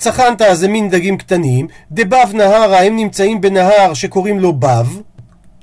צחנת 0.00 0.42
זה 0.52 0.68
מין 0.68 0.90
דגים 0.90 1.16
קטנים, 1.16 1.66
דבב 1.92 2.34
נהרה 2.34 2.82
הם 2.82 2.96
נמצאים 2.96 3.40
בנהר 3.40 3.94
שקוראים 3.94 4.38
לו 4.38 4.52
בב, 4.52 4.86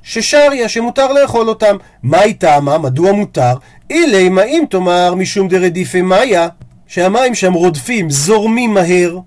ששריה 0.03 0.70
שמותר 0.70 1.13
לאכול 1.13 1.50
אותם. 1.50 1.77
מהי 2.03 2.34
טעמה? 2.34 2.77
מדוע 2.77 3.12
מותר? 3.12 3.53
אילי 3.89 4.29
מה 4.29 4.44
אם 4.44 4.63
תאמר 4.70 5.15
משום 5.15 5.48
דרדיפי 5.48 6.01
מאיה, 6.01 6.48
שהמים 6.88 7.36
שם 7.36 7.53
רודפים, 7.53 8.10
זורמים 8.10 8.74
מהר. 8.74 9.17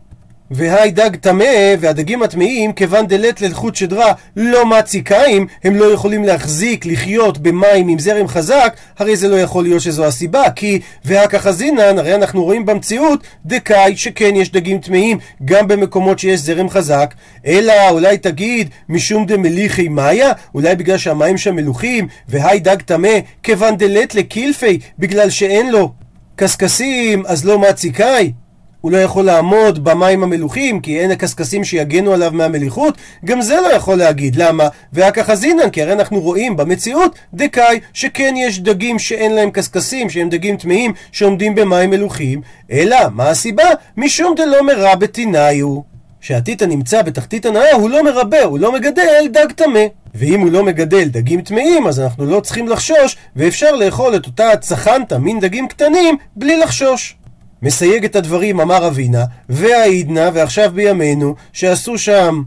והי 0.50 0.90
דג 0.90 1.16
טמא, 1.16 1.74
והדגים 1.80 2.22
הטמאים, 2.22 2.72
כיוון 2.72 3.06
דלת 3.06 3.40
ללחוט 3.40 3.74
שדרה 3.74 4.12
לא 4.36 4.66
מציקאים, 4.66 5.46
הם 5.64 5.76
לא 5.76 5.84
יכולים 5.84 6.24
להחזיק, 6.24 6.86
לחיות 6.86 7.38
במים 7.38 7.88
עם 7.88 7.98
זרם 7.98 8.28
חזק, 8.28 8.76
הרי 8.98 9.16
זה 9.16 9.28
לא 9.28 9.36
יכול 9.36 9.64
להיות 9.64 9.80
שזו 9.80 10.04
הסיבה, 10.04 10.50
כי 10.50 10.80
והכחזינן, 11.04 11.98
הרי 11.98 12.14
אנחנו 12.14 12.44
רואים 12.44 12.66
במציאות, 12.66 13.20
דקאי 13.46 13.96
שכן 13.96 14.36
יש 14.36 14.52
דגים 14.52 14.78
טמאים 14.78 15.18
גם 15.44 15.68
במקומות 15.68 16.18
שיש 16.18 16.40
זרם 16.40 16.70
חזק, 16.70 17.14
אלא 17.46 17.90
אולי 17.90 18.18
תגיד, 18.18 18.68
משום 18.88 19.26
דמליכי 19.26 19.88
מאיה, 19.88 20.32
אולי 20.54 20.76
בגלל 20.76 20.98
שהמים 20.98 21.38
שם 21.38 21.56
מלוכים, 21.56 22.08
והי 22.28 22.58
דג 22.60 22.82
טמא, 22.82 23.18
כיוון 23.42 23.76
דלת 23.76 24.14
לקילפי, 24.14 24.78
בגלל 24.98 25.30
שאין 25.30 25.70
לו 25.70 25.92
קשקשים, 26.36 27.22
אז 27.26 27.44
לא 27.44 27.58
מציקאי. 27.58 28.32
הוא 28.80 28.92
לא 28.92 28.96
יכול 28.96 29.24
לעמוד 29.24 29.84
במים 29.84 30.22
המלוכים, 30.22 30.80
כי 30.80 31.00
אין 31.00 31.10
הקשקשים 31.10 31.64
שיגנו 31.64 32.12
עליו 32.12 32.30
מהמליחות, 32.34 32.94
גם 33.24 33.42
זה 33.42 33.60
לא 33.60 33.72
יכול 33.74 33.98
להגיד. 33.98 34.36
למה? 34.36 34.68
והככה 34.92 35.34
זינן, 35.34 35.70
כי 35.70 35.82
הרי 35.82 35.92
אנחנו 35.92 36.20
רואים 36.20 36.56
במציאות 36.56 37.18
דקאי 37.34 37.80
שכן 37.92 38.34
יש 38.36 38.60
דגים 38.60 38.98
שאין 38.98 39.34
להם 39.34 39.50
קשקשים, 39.50 40.10
שהם 40.10 40.28
דגים 40.28 40.56
טמאים, 40.56 40.92
שעומדים 41.12 41.54
במים 41.54 41.90
מלוכים, 41.90 42.40
אלא, 42.70 42.96
מה 43.12 43.28
הסיבה? 43.28 43.64
משום 43.96 44.34
דלא 44.36 44.62
מרע 44.62 44.94
בתינאיו. 44.94 45.80
שהטיט 46.20 46.62
הנמצא 46.62 47.02
בתחתית 47.02 47.46
הנאה 47.46 47.74
הוא 47.74 47.90
לא 47.90 48.04
מרבה, 48.04 48.42
הוא 48.42 48.58
לא 48.58 48.72
מגדל 48.72 49.28
דג 49.32 49.52
טמא. 49.52 49.84
ואם 50.14 50.40
הוא 50.40 50.50
לא 50.50 50.64
מגדל 50.64 51.08
דגים 51.08 51.40
טמאים, 51.40 51.86
אז 51.86 52.00
אנחנו 52.00 52.26
לא 52.26 52.40
צריכים 52.40 52.68
לחשוש, 52.68 53.16
ואפשר 53.36 53.72
לאכול 53.72 54.16
את 54.16 54.26
אותה 54.26 54.56
צחנתה, 54.60 55.18
מין 55.18 55.40
דגים 55.40 55.68
קטנים, 55.68 56.16
בלי 56.36 56.56
לחשוש. 56.56 57.16
מסייג 57.62 58.04
את 58.04 58.16
הדברים 58.16 58.60
אמר 58.60 58.86
אבינה, 58.86 59.24
והעידנה, 59.48 60.30
ועכשיו 60.34 60.70
בימינו, 60.74 61.34
שעשו 61.52 61.98
שם 61.98 62.42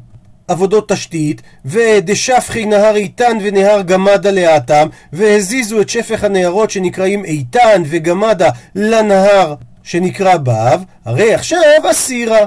עבודות 0.48 0.92
תשתית, 0.92 1.42
ודשפכי 1.66 2.66
נהר 2.66 2.96
איתן 2.96 3.38
ונהר 3.44 3.82
גמדה 3.82 4.32
לאטם, 4.32 4.88
והזיזו 5.14 5.82
את 5.82 5.90
שפך 5.90 6.24
הנהרות 6.24 6.72
שנקראים 6.72 7.26
איתן 7.26 7.84
וגמדה 7.86 8.50
לנהר 8.76 9.56
שנקרא 9.84 10.38
בב, 10.38 10.82
הרי 11.06 11.34
עכשיו 11.34 11.60
אסירה. 11.92 12.46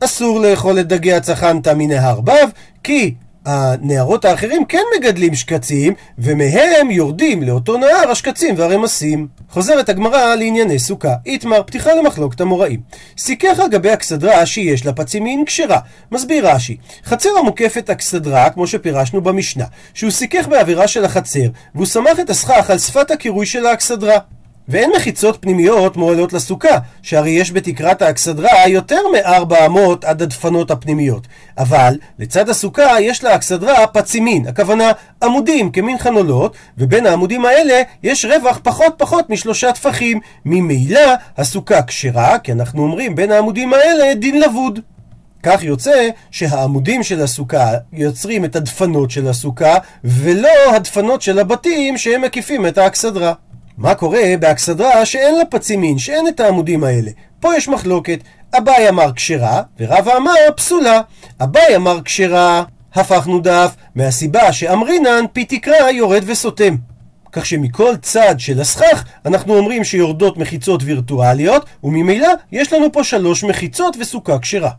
אסור 0.00 0.40
לאכול 0.40 0.80
את 0.80 0.86
דגי 0.86 1.12
הצחנתה 1.12 1.74
מנהר 1.74 2.20
בב, 2.20 2.48
כי 2.82 3.14
הנערות 3.48 4.24
האחרים 4.24 4.64
כן 4.64 4.82
מגדלים 4.96 5.34
שקצים, 5.34 5.94
ומהם 6.18 6.90
יורדים 6.90 7.42
לאותו 7.42 7.76
נהר 7.76 8.10
השקצים 8.10 8.54
והרמסים. 8.58 9.28
חוזרת 9.50 9.88
הגמרא 9.88 10.34
לענייני 10.34 10.78
סוכה. 10.78 11.14
איתמר, 11.26 11.62
פתיחה 11.62 11.94
למחלוקת 11.94 12.40
המוראים. 12.40 12.80
סיכך 13.18 13.58
על 13.60 13.68
גבי 13.68 13.94
אכסדרה 13.94 14.46
שיש 14.46 14.86
לה 14.86 14.92
פצימין 14.92 15.44
כשרה. 15.44 15.78
מסביר 16.12 16.48
רש"י, 16.48 16.76
חצר 17.04 17.30
המוקפת 17.38 17.90
אכסדרה, 17.90 18.50
כמו 18.50 18.66
שפירשנו 18.66 19.20
במשנה, 19.20 19.64
שהוא 19.94 20.10
סיכך 20.10 20.48
באווירה 20.48 20.88
של 20.88 21.04
החצר, 21.04 21.46
והוא 21.74 21.86
סמך 21.86 22.20
את 22.20 22.30
הסכך 22.30 22.70
על 22.70 22.78
שפת 22.78 23.10
הקירוי 23.10 23.46
של 23.46 23.66
האכסדרה. 23.66 24.18
ואין 24.68 24.90
מחיצות 24.96 25.38
פנימיות 25.40 25.96
מועלות 25.96 26.32
לסוכה, 26.32 26.78
שהרי 27.02 27.30
יש 27.30 27.52
בתקרת 27.52 28.02
האכסדרה 28.02 28.68
יותר 28.68 29.00
מארבע 29.12 29.66
אמות 29.66 30.04
עד 30.04 30.22
הדפנות 30.22 30.70
הפנימיות. 30.70 31.26
אבל 31.58 31.98
לצד 32.18 32.48
הסוכה 32.48 33.00
יש 33.00 33.24
לאכסדרה 33.24 33.86
פצימין, 33.86 34.46
הכוונה 34.46 34.92
עמודים 35.22 35.70
כמין 35.70 35.98
חנולות, 35.98 36.56
ובין 36.78 37.06
העמודים 37.06 37.44
האלה 37.44 37.82
יש 38.02 38.24
רווח 38.24 38.60
פחות 38.62 38.94
פחות 38.96 39.30
משלושה 39.30 39.72
טפחים. 39.72 40.20
ממילא 40.44 41.00
הסוכה 41.36 41.82
כשרה, 41.82 42.38
כי 42.38 42.52
אנחנו 42.52 42.82
אומרים 42.82 43.14
בין 43.14 43.32
העמודים 43.32 43.74
האלה 43.74 44.14
דין 44.14 44.40
לבוד. 44.40 44.80
כך 45.42 45.62
יוצא 45.62 46.08
שהעמודים 46.30 47.02
של 47.02 47.22
הסוכה 47.22 47.70
יוצרים 47.92 48.44
את 48.44 48.56
הדפנות 48.56 49.10
של 49.10 49.28
הסוכה, 49.28 49.74
ולא 50.04 50.74
הדפנות 50.76 51.22
של 51.22 51.38
הבתים 51.38 51.98
שהם 51.98 52.22
מקיפים 52.22 52.66
את 52.66 52.78
האכסדרה. 52.78 53.32
מה 53.78 53.94
קורה 53.94 54.22
באכסדרה 54.40 55.06
שאין 55.06 55.34
לה 55.34 55.44
פצימין, 55.44 55.98
שאין 55.98 56.28
את 56.28 56.40
העמודים 56.40 56.84
האלה? 56.84 57.10
פה 57.40 57.56
יש 57.56 57.68
מחלוקת. 57.68 58.18
אביי 58.58 58.88
אמר 58.88 59.12
כשרה, 59.12 59.62
ורבא 59.80 60.16
אמר 60.16 60.32
פסולה. 60.56 61.00
אביי 61.42 61.76
אמר 61.76 62.00
כשרה, 62.04 62.62
הפכנו 62.94 63.40
דף, 63.40 63.74
מהסיבה 63.94 64.52
שאמרינן 64.52 65.24
פי 65.32 65.44
תקרא 65.44 65.90
יורד 65.90 66.22
וסותם. 66.26 66.76
כך 67.32 67.46
שמכל 67.46 67.96
צד 68.02 68.34
של 68.38 68.60
הסכך 68.60 69.04
אנחנו 69.26 69.56
אומרים 69.56 69.84
שיורדות 69.84 70.36
מחיצות 70.36 70.82
וירטואליות, 70.84 71.64
וממילא 71.84 72.28
יש 72.52 72.72
לנו 72.72 72.92
פה 72.92 73.04
שלוש 73.04 73.44
מחיצות 73.44 73.96
וסוכה 74.00 74.38
כשרה. 74.38 74.70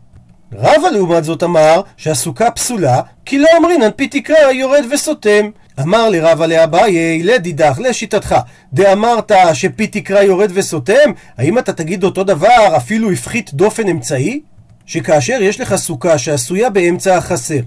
רבא 0.52 0.88
לעומת 0.88 1.24
זאת 1.24 1.42
אמר 1.42 1.80
שהסוכה 1.96 2.50
פסולה, 2.50 3.00
כי 3.24 3.38
לא 3.38 3.48
אמרינן 3.58 3.90
פי 3.96 4.08
תקרא 4.08 4.50
יורד 4.50 4.84
וסותם. 4.90 5.50
אמר 5.80 6.08
לרבא 6.08 6.46
לאביי, 6.46 7.22
לדידך, 7.22 7.78
לשיטתך, 7.78 8.36
דאמרת 8.72 9.32
שפי 9.52 9.86
תקרא 9.86 10.22
יורד 10.22 10.50
וסותם, 10.54 11.10
האם 11.38 11.58
אתה 11.58 11.72
תגיד 11.72 12.04
אותו 12.04 12.24
דבר, 12.24 12.76
אפילו 12.76 13.10
הפחית 13.10 13.54
דופן 13.54 13.88
אמצעי? 13.88 14.40
שכאשר 14.86 15.38
יש 15.42 15.60
לך 15.60 15.76
סוכה 15.76 16.18
שעשויה 16.18 16.70
באמצע 16.70 17.16
החסר, 17.16 17.60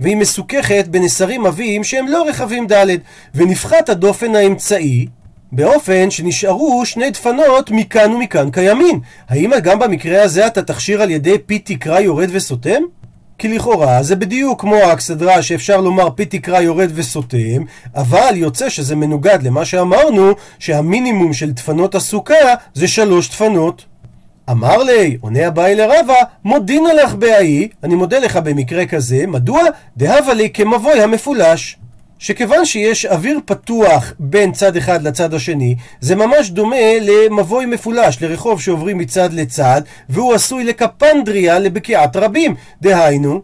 והיא 0.00 0.16
מסוככת 0.16 0.84
בנסרים 0.90 1.46
עבים 1.46 1.84
שהם 1.84 2.08
לא 2.08 2.24
רכבים 2.28 2.66
ד', 2.72 2.86
ונפחת 3.34 3.88
הדופן 3.88 4.34
האמצעי, 4.34 5.06
באופן 5.52 6.10
שנשארו 6.10 6.86
שני 6.86 7.10
דפנות 7.10 7.70
מכאן 7.70 8.12
ומכאן 8.12 8.50
קיימים. 8.50 9.00
האם 9.28 9.50
גם 9.62 9.78
במקרה 9.78 10.22
הזה 10.22 10.46
אתה 10.46 10.62
תכשיר 10.62 11.02
על 11.02 11.10
ידי 11.10 11.38
פי 11.46 11.58
תקרא 11.58 12.00
יורד 12.00 12.28
וסותם? 12.32 12.82
כי 13.38 13.48
לכאורה 13.48 14.02
זה 14.02 14.16
בדיוק 14.16 14.60
כמו 14.60 14.74
האכסדרה 14.74 15.42
שאפשר 15.42 15.80
לומר 15.80 16.10
פי 16.10 16.24
תקרא 16.24 16.60
יורד 16.60 16.90
וסותם, 16.94 17.62
אבל 17.94 18.32
יוצא 18.36 18.68
שזה 18.68 18.96
מנוגד 18.96 19.38
למה 19.42 19.64
שאמרנו 19.64 20.32
שהמינימום 20.58 21.32
של 21.32 21.50
דפנות 21.50 21.94
הסוכה 21.94 22.34
זה 22.74 22.88
שלוש 22.88 23.28
דפנות. 23.28 23.84
אמר 24.50 24.82
לי, 24.82 25.18
עונה 25.20 25.46
הבאי 25.46 25.74
לרבה, 25.74 26.14
מודין 26.44 26.86
עליך 26.86 27.14
בהאי, 27.14 27.68
אני 27.84 27.94
מודה 27.94 28.18
לך 28.18 28.36
במקרה 28.36 28.86
כזה, 28.86 29.26
מדוע? 29.26 29.62
דהבה 29.96 30.34
לי 30.34 30.50
כמבוי 30.50 31.02
המפולש. 31.02 31.76
שכיוון 32.18 32.64
שיש 32.64 33.06
אוויר 33.06 33.40
פתוח 33.44 34.12
בין 34.18 34.52
צד 34.52 34.76
אחד 34.76 35.02
לצד 35.02 35.34
השני, 35.34 35.76
זה 36.00 36.16
ממש 36.16 36.50
דומה 36.50 36.76
למבוי 37.00 37.66
מפולש, 37.66 38.22
לרחוב 38.22 38.60
שעוברים 38.60 38.98
מצד 38.98 39.32
לצד, 39.32 39.82
והוא 40.08 40.34
עשוי 40.34 40.64
לקפנדריה 40.64 41.58
לבקיעת 41.58 42.16
רבים. 42.16 42.54
דהיינו, 42.82 43.42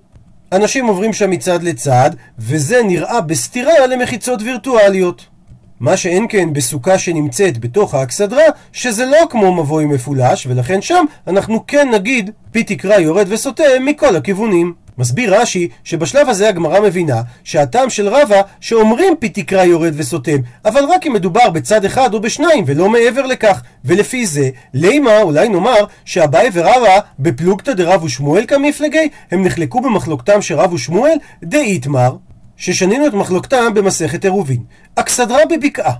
אנשים 0.52 0.86
עוברים 0.86 1.12
שם 1.12 1.30
מצד 1.30 1.62
לצד, 1.62 2.10
וזה 2.38 2.82
נראה 2.84 3.20
בסתירה 3.20 3.86
למחיצות 3.86 4.42
וירטואליות. 4.42 5.26
מה 5.80 5.96
שאין 5.96 6.26
כן 6.28 6.52
בסוכה 6.52 6.98
שנמצאת 6.98 7.58
בתוך 7.58 7.94
האכסדרה, 7.94 8.44
שזה 8.72 9.06
לא 9.06 9.18
כמו 9.30 9.54
מבוי 9.54 9.84
מפולש, 9.84 10.46
ולכן 10.46 10.82
שם 10.82 11.04
אנחנו 11.26 11.66
כן 11.66 11.88
נגיד 11.94 12.30
פי 12.52 12.64
תקרא 12.64 12.98
יורד 12.98 13.26
וסוטה 13.28 13.62
מכל 13.80 14.16
הכיוונים. 14.16 14.81
מסביר 14.98 15.40
רש"י 15.40 15.68
שבשלב 15.84 16.28
הזה 16.28 16.48
הגמרא 16.48 16.80
מבינה 16.80 17.22
שהטעם 17.44 17.90
של 17.90 18.08
רבא 18.08 18.40
שאומרים 18.60 19.14
פי 19.18 19.28
תקרא 19.28 19.64
יורד 19.64 19.92
וסותם, 19.96 20.36
אבל 20.64 20.84
רק 20.84 21.06
אם 21.06 21.12
מדובר 21.12 21.50
בצד 21.50 21.84
אחד 21.84 22.14
או 22.14 22.20
בשניים 22.20 22.64
ולא 22.66 22.88
מעבר 22.88 23.26
לכך. 23.26 23.62
ולפי 23.84 24.26
זה, 24.26 24.50
לימה 24.74 25.22
אולי 25.22 25.48
נאמר 25.48 25.84
שאביי 26.04 26.50
ורבא 26.52 26.98
בפלוגתא 27.18 27.72
דרב 27.72 28.04
ושמואל 28.04 28.44
כמפלגי, 28.48 29.08
הם 29.30 29.44
נחלקו 29.44 29.80
במחלוקתם 29.80 30.42
של 30.42 30.54
רב 30.54 30.72
ושמואל 30.72 31.16
דאיתמר, 31.42 32.16
ששנינו 32.56 33.06
את 33.06 33.14
מחלוקתם 33.14 33.74
במסכת 33.74 34.24
עירובין. 34.24 34.62
אכסדרה 34.94 35.40
בבקעה. 35.50 35.92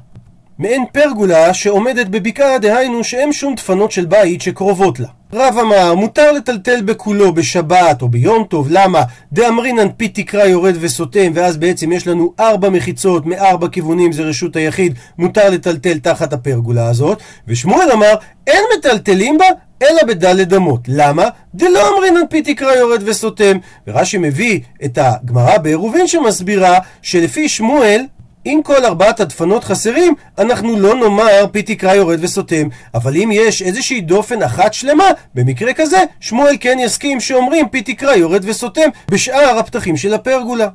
מעין 0.58 0.84
פרגולה 0.92 1.54
שעומדת 1.54 2.06
בבקעה, 2.06 2.58
דהיינו 2.58 3.04
שאין 3.04 3.32
שום 3.32 3.54
דפנות 3.54 3.92
של 3.92 4.04
בית 4.06 4.40
שקרובות 4.42 5.00
לה. 5.00 5.08
רב 5.34 5.58
אמר, 5.60 5.94
מותר 5.94 6.32
לטלטל 6.32 6.82
בכולו 6.82 7.34
בשבת 7.34 8.02
או 8.02 8.08
ביום 8.08 8.44
טוב, 8.44 8.66
למה? 8.70 9.02
דאמרינן 9.32 9.88
פי 9.96 10.08
תקרא 10.08 10.44
יורד 10.44 10.74
וסותם, 10.80 11.32
ואז 11.34 11.56
בעצם 11.56 11.92
יש 11.92 12.06
לנו 12.06 12.32
ארבע 12.40 12.68
מחיצות 12.68 13.26
מארבע 13.26 13.68
כיוונים, 13.68 14.12
זה 14.12 14.22
רשות 14.22 14.56
היחיד, 14.56 14.94
מותר 15.18 15.50
לטלטל 15.50 15.98
תחת 15.98 16.32
הפרגולה 16.32 16.86
הזאת. 16.86 17.18
ושמואל 17.48 17.92
אמר, 17.92 18.14
אין 18.46 18.64
מטלטלים 18.78 19.38
בה, 19.38 19.44
אלא 19.82 20.02
בדלת 20.08 20.52
אמות. 20.52 20.80
למה? 20.88 21.28
דלא 21.54 21.88
אמרינן 21.88 22.26
פי 22.30 22.42
תקרא 22.42 22.72
יורד 22.72 23.02
וסותם. 23.06 23.58
ורש"י 23.86 24.18
מביא 24.18 24.60
את 24.84 24.98
הגמרא 25.02 25.58
בעירובין 25.58 26.06
שמסבירה 26.06 26.78
שלפי 27.02 27.48
שמואל 27.48 28.04
אם 28.46 28.60
כל 28.64 28.84
ארבעת 28.84 29.20
הדפנות 29.20 29.64
חסרים, 29.64 30.14
אנחנו 30.38 30.76
לא 30.76 30.94
נאמר 30.94 31.46
פי 31.52 31.62
תקרא 31.62 31.94
יורד 31.94 32.18
וסותם. 32.24 32.68
אבל 32.94 33.16
אם 33.16 33.30
יש 33.32 33.62
איזושהי 33.62 34.00
דופן 34.00 34.42
אחת 34.42 34.74
שלמה, 34.74 35.08
במקרה 35.34 35.72
כזה, 35.72 35.98
שמואל 36.20 36.56
כן 36.60 36.78
יסכים 36.80 37.20
שאומרים 37.20 37.68
פי 37.68 37.82
תקרא 37.82 38.14
יורד 38.14 38.44
וסותם 38.48 38.88
בשאר 39.08 39.58
הפתחים 39.58 39.96
של 39.96 40.14
הפרגולה. 40.14 40.68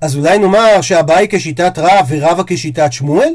אז 0.00 0.16
אולי 0.16 0.38
נאמר 0.38 0.80
שהבאי 0.80 1.26
כשיטת 1.30 1.78
רב 1.78 2.06
ורבא 2.08 2.42
כשיטת 2.46 2.92
שמואל? 2.92 3.34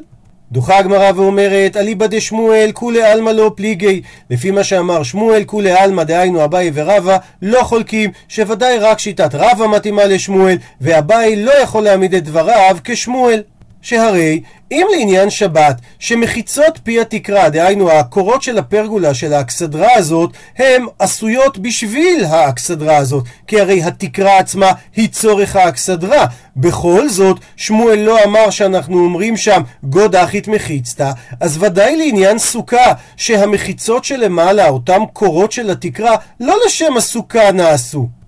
דוחה 0.51 0.77
הגמרא 0.77 1.11
ואומרת, 1.15 1.77
אליבא 1.77 2.07
דשמואל 2.07 2.69
כולי 2.73 3.03
עלמא 3.03 3.29
לא 3.29 3.51
פליגי. 3.55 4.01
לפי 4.29 4.51
מה 4.51 4.63
שאמר 4.63 5.03
שמואל, 5.03 5.43
כולי 5.43 5.71
עלמא 5.71 6.03
דהיינו 6.03 6.43
אביי 6.43 6.71
ורבא, 6.73 7.17
לא 7.41 7.63
חולקים, 7.63 8.11
שוודאי 8.27 8.77
רק 8.77 8.99
שיטת 8.99 9.35
רבא 9.35 9.67
מתאימה 9.67 10.05
לשמואל, 10.05 10.57
ואביי 10.81 11.35
לא 11.35 11.51
יכול 11.51 11.83
להעמיד 11.83 12.13
את 12.15 12.23
דבריו 12.23 12.77
כשמואל. 12.83 13.41
שהרי 13.81 14.41
אם 14.71 14.87
לעניין 14.91 15.29
שבת, 15.29 15.75
שמחיצות 15.99 16.79
פי 16.83 17.01
התקרה, 17.01 17.49
דהיינו 17.49 17.91
הקורות 17.91 18.41
של 18.41 18.57
הפרגולה 18.57 19.13
של 19.13 19.33
האכסדרה 19.33 19.93
הזאת, 19.95 20.29
הן 20.57 20.85
עשויות 20.99 21.57
בשביל 21.57 22.25
האכסדרה 22.25 22.97
הזאת, 22.97 23.23
כי 23.47 23.61
הרי 23.61 23.83
התקרה 23.83 24.39
עצמה 24.39 24.71
היא 24.95 25.09
צורך 25.09 25.55
האכסדרה. 25.55 26.25
בכל 26.57 27.09
זאת, 27.09 27.37
שמואל 27.55 27.99
לא 27.99 28.23
אמר 28.23 28.49
שאנחנו 28.49 28.99
אומרים 28.99 29.37
שם 29.37 29.61
גוד 29.83 30.15
אחית 30.15 30.47
מחיצתא, 30.47 31.11
אז 31.39 31.63
ודאי 31.63 31.97
לעניין 31.97 32.39
סוכה, 32.39 32.93
שהמחיצות 33.17 34.05
שלמעלה, 34.05 34.67
אותם 34.67 35.01
קורות 35.13 35.51
של 35.51 35.69
התקרה, 35.69 36.15
לא 36.39 36.55
לשם 36.65 36.97
הסוכה 36.97 37.51
נעשו. 37.51 38.20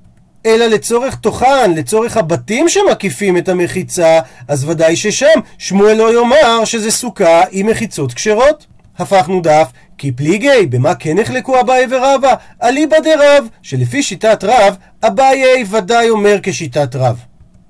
אלא 0.46 0.66
לצורך 0.66 1.16
תוכן, 1.16 1.74
לצורך 1.76 2.18
הבתים 2.18 2.70
שמקיפים 2.70 3.38
את 3.38 3.50
המחיצה, 3.50 4.20
אז 4.48 4.70
ודאי 4.70 4.96
ששם 4.96 5.40
שמואל 5.58 5.94
לא 5.94 6.14
יאמר 6.14 6.66
שזה 6.66 6.92
סוכה 6.92 7.42
עם 7.52 7.68
מחיצות 7.68 8.14
כשרות. 8.14 8.66
הפכנו 8.98 9.42
דף, 9.42 9.72
כי 9.98 10.12
פליגי, 10.12 10.66
במה 10.70 10.96
כן 10.96 11.20
נחלקו 11.20 11.60
אביי 11.60 11.88
ורבא? 11.90 12.34
אליבא 12.64 13.00
דרב, 13.00 13.48
שלפי 13.62 14.04
שיטת 14.04 14.44
רב, 14.44 14.76
אביי 15.04 15.64
ודאי 15.72 16.10
אומר 16.10 16.38
כשיטת 16.44 16.96
רב. 16.96 17.20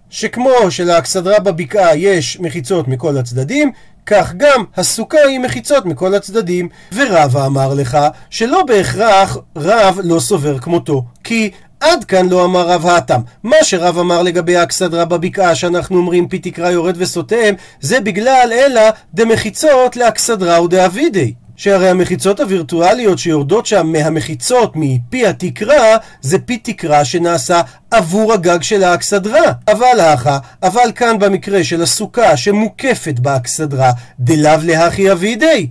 שכמו 0.09 0.49
שלאכסדרה 0.69 1.39
בבקעה 1.39 1.95
יש 1.95 2.39
מחיצות 2.39 2.87
מכל 2.87 3.17
הצדדים, 3.17 3.71
כך 4.05 4.33
גם 4.37 4.63
הסוכה 4.75 5.17
היא 5.27 5.39
מחיצות 5.39 5.85
מכל 5.85 6.15
הצדדים. 6.15 6.69
ורבא 6.93 7.45
אמר 7.45 7.73
לך 7.73 7.97
שלא 8.29 8.63
בהכרח 8.63 9.37
רב 9.55 9.99
לא 10.03 10.19
סובר 10.19 10.59
כמותו, 10.59 11.03
כי 11.23 11.51
עד 11.83 12.03
כאן 12.03 12.29
לא 12.29 12.45
אמר 12.45 12.67
רב 12.67 12.85
האטם. 12.85 13.21
מה 13.43 13.55
שרב 13.63 13.97
אמר 13.97 14.21
לגבי 14.21 14.57
האכסדרה 14.57 15.05
בבקעה, 15.05 15.55
שאנחנו 15.55 15.97
אומרים 15.97 16.27
פי 16.27 16.39
תקרא 16.39 16.69
יורד 16.69 16.95
וסותם, 16.97 17.53
זה 17.81 17.99
בגלל 17.99 18.49
אלא 18.53 18.81
דמחיצות 19.13 19.95
לאכסדרה 19.95 20.61
ודאבידי. 20.61 21.33
שהרי 21.55 21.89
המחיצות 21.89 22.39
הווירטואליות 22.39 23.19
שיורדות 23.19 23.65
שם 23.65 23.87
מהמחיצות, 23.87 24.71
מפי 24.75 25.27
התקרה, 25.27 25.97
זה 26.21 26.39
פי 26.39 26.57
תקרה 26.57 27.05
שנעשה 27.05 27.61
עבור 27.91 28.33
הגג 28.33 28.61
של 28.61 28.83
האכסדרה. 28.83 29.51
אבל 29.67 29.99
האחה, 29.99 30.37
אבל 30.63 30.91
כאן 30.95 31.19
במקרה 31.19 31.63
של 31.63 31.81
הסוכה 31.81 32.37
שמוקפת 32.37 33.19
באכסדרה, 33.19 33.91
דלאו 34.19 34.59
להכי 34.63 35.11
אבידי. 35.11 35.67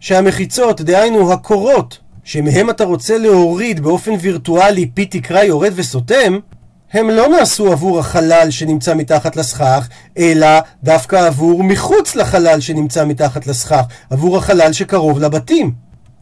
שהמחיצות, 0.00 0.80
דהיינו 0.80 1.32
הקורות, 1.32 1.98
שמהם 2.24 2.70
אתה 2.70 2.84
רוצה 2.84 3.18
להוריד 3.18 3.80
באופן 3.80 4.12
וירטואלי 4.20 4.86
פי 4.94 5.06
תקרה 5.06 5.44
יורד 5.44 5.72
וסותם, 5.74 6.38
הם 6.92 7.10
לא 7.10 7.28
נעשו 7.28 7.72
עבור 7.72 7.98
החלל 7.98 8.50
שנמצא 8.50 8.94
מתחת 8.94 9.36
לסכך, 9.36 9.88
אלא 10.18 10.48
דווקא 10.82 11.26
עבור 11.26 11.64
מחוץ 11.64 12.16
לחלל 12.16 12.60
שנמצא 12.60 13.04
מתחת 13.04 13.46
לסכך, 13.46 13.82
עבור 14.10 14.36
החלל 14.36 14.72
שקרוב 14.72 15.18
לבתים. 15.18 15.72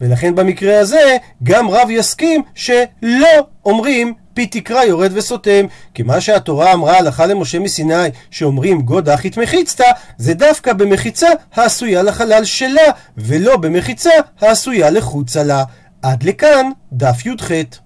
ולכן 0.01 0.35
במקרה 0.35 0.79
הזה, 0.79 1.17
גם 1.43 1.69
רב 1.69 1.89
יסכים 1.89 2.41
שלא 2.55 3.47
אומרים 3.65 4.13
פי 4.33 4.45
תקרא 4.45 4.83
יורד 4.83 5.11
וסותם. 5.13 5.65
כי 5.93 6.03
מה 6.03 6.21
שהתורה 6.21 6.73
אמרה 6.73 6.97
הלכה 6.97 7.25
למשה 7.25 7.59
מסיני, 7.59 8.07
שאומרים 8.31 8.81
גוד 8.81 9.09
אחית 9.09 9.37
מחיצתא, 9.37 9.91
זה 10.17 10.33
דווקא 10.33 10.73
במחיצה 10.73 11.29
העשויה 11.53 12.03
לחלל 12.03 12.45
שלה, 12.45 12.91
ולא 13.17 13.57
במחיצה 13.57 14.11
העשויה 14.41 14.89
לחוצה 14.89 15.43
לה. 15.43 15.63
עד 16.03 16.23
לכאן 16.23 16.69
דף 16.93 17.25
י"ח 17.25 17.79